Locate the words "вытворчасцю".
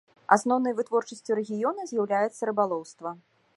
0.79-1.37